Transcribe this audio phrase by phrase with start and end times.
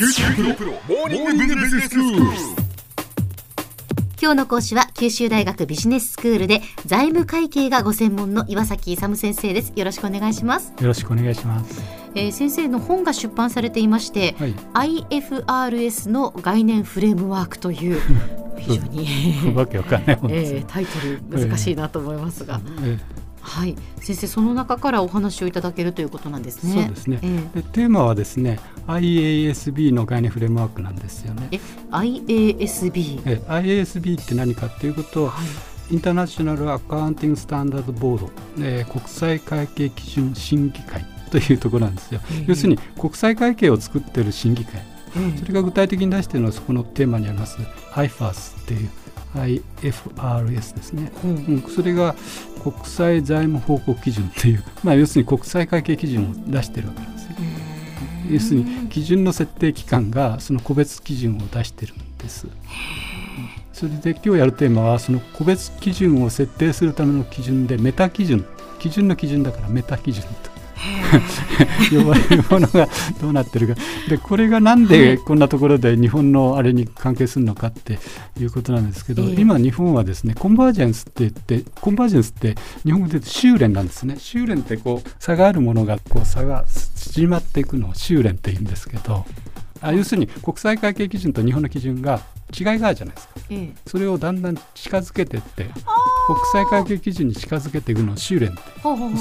[0.00, 2.20] 九州大学モーニングビジネススクール。
[4.18, 11.82] 今日の講師は九州大学ビジネススクールで財務会計がご専門の岩崎勇先生ですよろしくお願いします、よろしくお願いします。
[12.14, 15.04] えー、先生の本が出版されていまして、はい。
[15.10, 18.00] IFRS の概念フレームワークという
[18.56, 19.06] 非常に
[19.54, 20.98] わけわかんない本です えー、タイト
[21.30, 22.98] ル難しいなと思いますが、え
[23.50, 23.74] はい。
[24.00, 26.84] 先生その中からお話をいただけるということなんですね。
[26.84, 27.18] そうですね。
[27.22, 31.48] えーでテーマはですね IASB の概念フレームワークなんですよね。
[31.50, 35.46] え IASB え IASB って何かっていうことをはい
[35.92, 42.20] インターナショナル・アカウンティング・スタンダード・ボード、えー国際会計基準審議会というところなんですよ。
[42.32, 42.44] ええ。
[42.46, 44.80] 要するに国際会計を作ってる審議会。
[45.16, 47.58] えそれが具体的に出しているのはそこのテーマにあります
[47.94, 48.90] IFRS っていう
[49.34, 51.12] IFRS ですね。
[51.24, 52.14] うんうん、それが
[52.62, 57.30] 国際財務報告基準っていう、 まあ、要するに国際会計基準を出してるわけなんですよ。
[58.30, 62.46] 要するに基準の設定機関がその個別基準を出してるんです。
[62.46, 62.50] うん
[63.80, 68.44] それで今日やるテーマはその個別基準を設定するための基準でメタ基準
[68.78, 70.49] 基準の基準だからメタ基準と
[71.90, 72.88] 呼ばれるものが
[73.20, 73.74] どうなってるか。
[74.08, 77.98] でこれがなんでこんなところで日本のあれに関係するのかって
[78.38, 79.40] いうことなんですけど、ええ。
[79.40, 84.16] 今日本はですねコンバージェンスって言ってコンバージェンスって日本語で言うと修練なんですね。
[84.18, 89.24] 修練ってこう差があるものがこう差が縮まっていくのを修練って言うんですけど
[89.80, 92.20] あ要するに国際会計基準と日本の基準が
[92.58, 93.34] 違いがあるじゃないですか。
[93.36, 93.39] え
[93.86, 98.60] それをだんだん近づけてって国際会計基準に近づけていくのを修練って。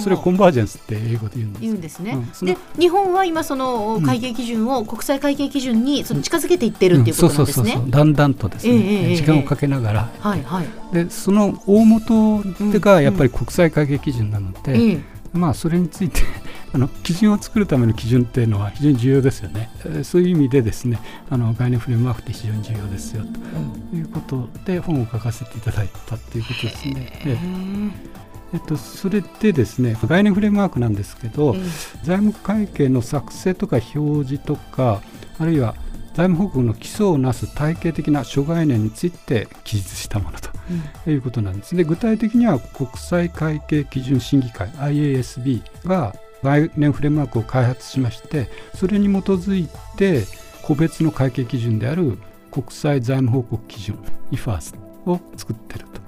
[0.01, 1.61] それをコンバージェンスって英語で言うんです。
[1.61, 2.47] 言うんですね、うん。
[2.47, 7.71] で日本は今その会計基準を国際会計基準にその近づけていってるっていうことなんですね、うん。
[7.71, 7.91] そうそうそうそう。
[7.91, 10.09] だんだんとですね、時間をかけながら。
[10.19, 12.43] はいはい、でその大元
[12.79, 15.01] がやっぱり国際会計基準なので、ええ。
[15.33, 16.21] まあそれについて
[16.73, 23.95] あの基準を作るための基準っていうのは非常に重要ですよね、えーそういう意味でですねあの概念フレームワークって非常に重要ですよと。
[23.95, 27.21] いうことで本を書かせていただいたっていうことですね。
[27.25, 28.19] ええ
[28.53, 31.59] えっと、それでですね概念フレームワークなんですけど、え
[32.03, 35.01] 財務会計の作成とか表示とか
[35.37, 35.75] あるいは
[36.15, 40.49] 財務報告の基礎をなす体系的な諸概念について記述したものと
[41.05, 41.13] うん。
[41.13, 41.75] いうことなんです。
[41.75, 49.67] で具体的には国際会計基準審議会 IASB が概念フレームワークを開発しましてそれに基づい
[49.97, 50.23] て
[50.61, 52.17] 個別の会計基準である
[52.51, 53.97] 国際財務報告基準
[54.31, 55.99] IFRS を作ってると。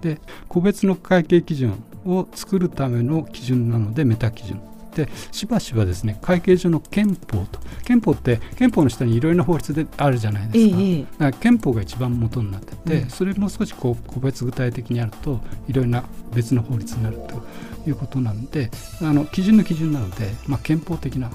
[0.00, 4.60] で個別の会計基準を作るための基準なのでメタ基準
[4.94, 13.10] でしばしばですね会計上の憲法と憲法って憲法の下にいろいろな法律であるじゃないですか,、ええだから憲法が一番元になってて、うん。
[13.10, 16.04] それも少しこう個別具体的にやるといろいろな
[16.34, 17.42] 別の法律になると
[17.88, 21.30] いうことなんであの基準の基準なので、まあ、憲法的な、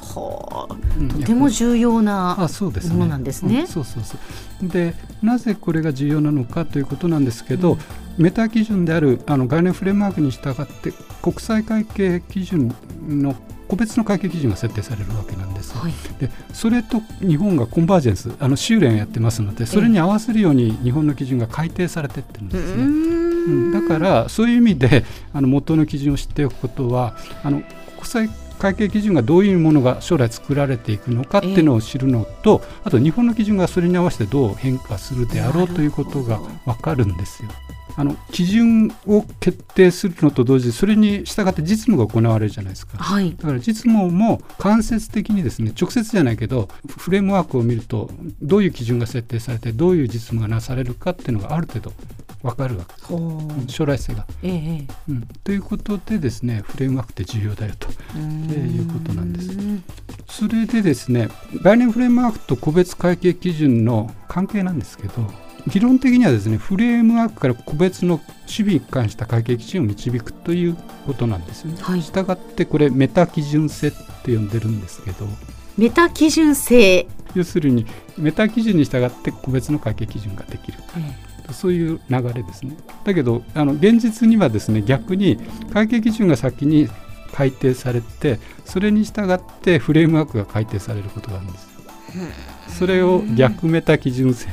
[0.00, 2.94] はあうんとても重要なあそうですね。
[2.94, 3.60] ものなんですね。
[3.60, 4.16] うんそうそうそ
[4.62, 4.68] う。
[4.68, 7.78] でなぜこれが重要なのかということなんですけど、うん。
[8.18, 10.92] メタ基準であるあの概念フレームワークに従って
[11.22, 12.74] 国際会計基準
[13.06, 13.34] の
[13.68, 15.92] 個別の会計基準が設定されるわけなんです、はい。
[16.20, 22.82] でそれと日本がコンバージェンスあの修練をやってますのでそれに合わせるように日本の基準が改定されていってるんうですね。
[22.82, 23.70] ーうん。
[23.70, 27.62] んだからそういう意味であの元の基準を知っておくことはあの
[27.96, 37.50] 国際会計基準がどういうものが将来作られていくのかっていうのを知るのと、あと日本の基準がそれに合わせてどう変化するであろうということが分かるんですよ。
[37.96, 42.98] あの基準を決定するのと同時にそれに従って実務が行われるじゃないですか。
[42.98, 43.34] はい。
[43.36, 46.68] だから実務も間接的にですね直接じゃないけど
[46.98, 48.10] フレームワークを見ると
[48.42, 51.92] どういう基準が設定されてどういう実務がなされるかっていうのがある程度
[52.42, 53.74] 分かるわけです。
[53.74, 54.26] 将来性が。
[54.42, 54.94] ええええ。
[55.08, 57.88] うん、ということでですねフレームワークって重要だよと。
[58.16, 59.48] いうことなんです。
[60.28, 61.28] それでですね
[61.62, 71.78] 概念フレームワークと個別会計基準の関係なんですけど理論的にはですねフレームワークから個別の守備に関した会計基準を導くということなんですよね。
[71.82, 72.02] はい。
[72.02, 73.90] したがってこれメタ基準性っ
[74.22, 75.26] て呼んでるんですけど。
[75.76, 77.84] メタ基準性、要するに
[78.16, 80.78] メタ基準に従って個別の会計基準ができる
[81.52, 82.76] そういう流れですね。
[83.04, 85.38] だけどあの現実にはですね逆に
[85.72, 86.88] 会計基準が先に
[87.32, 91.68] 改定されてそれに従ってフレームワークが改定されることがあるんです。
[92.78, 94.48] それを逆メタ基準性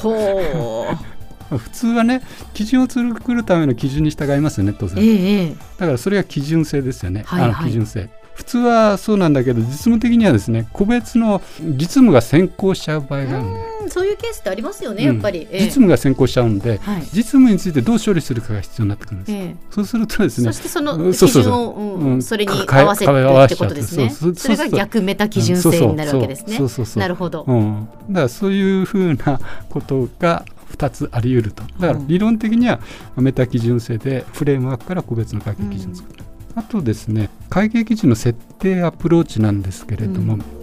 [0.00, 2.20] 普通はね
[2.52, 5.54] 基準を作るための基準に従いますよね当然ええええ。
[5.78, 7.50] だからそれが基準性ですよね、はいはい。
[7.52, 15.64] あの基準性普通はそうなんだけど実務的にはですね個別の実務が先行しちゃう場合があるんでうんそういうケースってありますよね、やっぱり、ええ。
[15.64, 17.02] 実務が先行しちゃうんで、はい。
[17.10, 19.56] 実務についてどう処理するかが必要になってくるんです、ええ。
[19.70, 24.10] そうするとですねそしてそのうん基準をそれにか合わせてってことですね。
[24.10, 26.58] それが逆メタ基準性になるわけですね。
[26.58, 26.86] そうそう。
[26.86, 27.44] そうなるほど。
[27.44, 29.40] うん、だからそういうふうな
[29.70, 30.44] ことが
[30.76, 31.62] 2つあり得ると。
[31.62, 32.06] だからうん。
[32.08, 32.80] 理論的には
[33.16, 36.24] メタ基準性でフレームワークから個別の会計基準を作る、
[36.54, 40.58] あとですね会計基準の設定アプローチなんですけれども、うん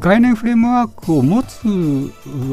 [0.00, 1.60] 概念フレームワークを持つ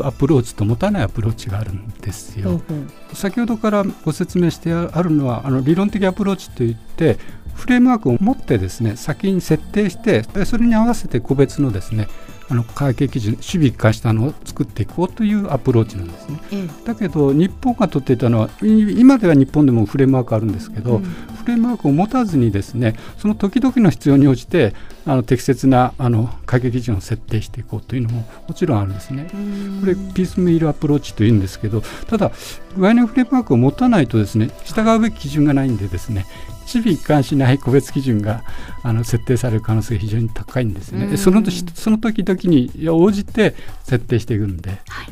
[0.03, 2.49] アプローチと持たないアプローチがあるんですよ。
[2.51, 7.17] うんうん先ほどからご説明してあるのはあの理論的アプローチといって
[7.55, 12.07] フレームワークを持ってですね先に設定してでそれに合わせて個別のですね
[12.49, 16.39] あの会計基準首尾一貫したのを作っていこうというアプローチなんですね。
[16.51, 21.03] えだけど日本が取っていたのはい今では日本でもフレームワークあるんですけど、うん
[21.47, 24.73] フレームワークを持たずにですねその時々の必要に応じて
[25.07, 29.29] あの適切なあの会計基準を設定していこうというのももちろんあるんですね。
[29.33, 32.31] うんこれピースメイルアプローチというんですけどただ
[32.77, 36.25] 概念フレームワークを持たないとですね従うべき基準がないんでですね
[36.61, 38.43] 守備一貫しない個別基準が
[38.83, 41.15] あの設定される可能性が非常に高いんですよね。
[41.15, 41.41] その
[41.73, 43.55] その時々に応じて
[43.85, 44.71] 設定していくんで。
[44.89, 45.07] はい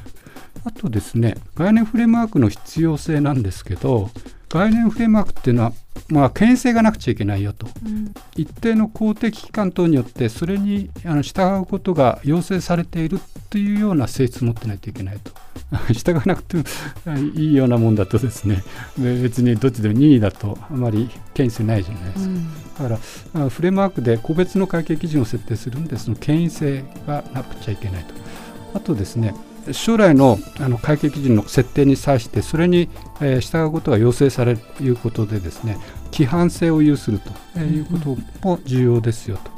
[0.68, 4.10] あとですね概念フレームワークの必要性なんですけど
[4.56, 5.74] 概念フレームワークっていうのは
[6.08, 7.68] まあ権威性がなくちゃいけないよと。
[7.86, 8.14] うん。
[8.38, 13.20] 一定の公的機関等によってそれにあの従うことが要請されている
[13.50, 15.32] というような性質を持ってないといけないと。
[15.92, 16.64] 従わなくても
[17.36, 18.64] いいようなもんだとですね。
[18.98, 20.58] 別にどっちでも任意だと。
[20.62, 22.34] あまり権威性ないじゃないですか。
[22.34, 22.90] うん。
[22.90, 23.02] だか
[23.36, 28.14] らあフレームワークで個別の会計基準を設定するんでその権威性がなくちゃいけないと。
[28.74, 29.34] あとですね
[29.72, 32.90] 将来のあの会計基準の設定に際してそれに、
[33.22, 35.78] えー従うことが要請されるということでですね
[36.12, 37.20] 規範性を有する
[37.54, 38.18] ということ
[38.48, 39.52] も重要ですよと。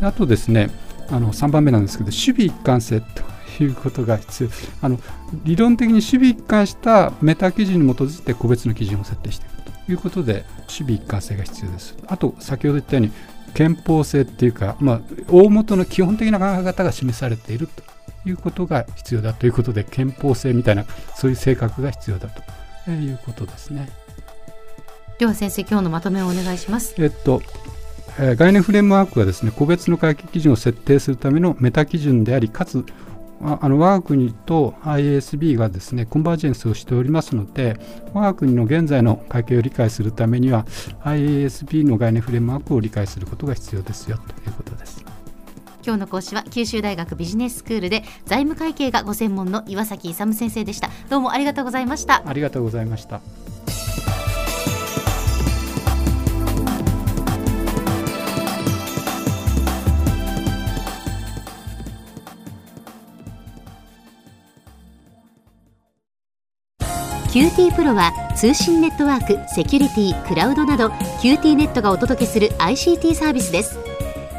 [0.00, 0.70] であとですね
[1.10, 3.22] あの3番目なんですけど守備一貫性と
[3.62, 4.50] いうことが必要
[4.82, 4.98] あの
[5.44, 11.96] 理論的に守備一貫したメタ基準に基づいて個別の基準を設定していくということで守備一貫性が必要です。
[12.06, 13.12] あと先ほど言ったように
[13.54, 15.00] 憲法性っていうか、まあ、
[15.30, 17.82] 大元の基本的な考え方が示されていると
[18.28, 20.84] いうことが必要だということで憲法性みたいな
[21.16, 22.42] そういう性格が必要だと
[22.86, 23.88] えーいうことですね。
[25.18, 26.94] では先生今日のまとめをお願いします。
[26.98, 27.42] えっと
[28.18, 32.84] えー概念フレームワークはですね個別の会計基準を設定するためのメタ基準でありかつ
[33.40, 37.78] ああの我が国と IASB がですねコンバージェンスをしておりますので
[38.12, 40.64] 我が国の現在の会計を理解するためには
[41.04, 44.77] IASB の概念フレームワークを理解することが必要ですよということです。
[45.88, 50.90] 今日の講師は九州大学ビジネススクールで財務会計がご専門の岩崎勇先生でした。
[51.08, 52.22] どうもありがとうございました。
[52.26, 53.22] ありがとうございました。
[67.32, 70.88] QT プロは通信ネットワーク、セキュリティ、クラウドなど
[71.22, 73.87] QT ネットがお届けする ICT サービスです